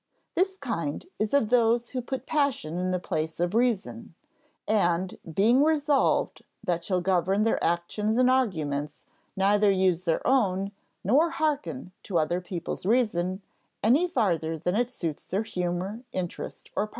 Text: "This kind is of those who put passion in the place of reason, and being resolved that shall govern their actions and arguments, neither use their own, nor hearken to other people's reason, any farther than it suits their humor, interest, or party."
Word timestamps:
"This 0.33 0.57
kind 0.57 1.05
is 1.19 1.31
of 1.31 1.51
those 1.51 1.89
who 1.89 2.01
put 2.01 2.25
passion 2.25 2.79
in 2.79 2.89
the 2.89 2.97
place 2.99 3.39
of 3.39 3.53
reason, 3.53 4.15
and 4.67 5.15
being 5.31 5.63
resolved 5.63 6.41
that 6.63 6.83
shall 6.83 7.01
govern 7.01 7.43
their 7.43 7.63
actions 7.63 8.17
and 8.17 8.27
arguments, 8.27 9.05
neither 9.37 9.69
use 9.69 10.01
their 10.01 10.25
own, 10.25 10.71
nor 11.03 11.29
hearken 11.29 11.91
to 12.01 12.17
other 12.17 12.41
people's 12.41 12.83
reason, 12.83 13.43
any 13.83 14.07
farther 14.07 14.57
than 14.57 14.75
it 14.75 14.89
suits 14.89 15.23
their 15.23 15.43
humor, 15.43 16.01
interest, 16.13 16.71
or 16.75 16.87
party." 16.87 16.89